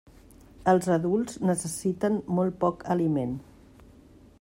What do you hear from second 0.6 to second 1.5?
Els adults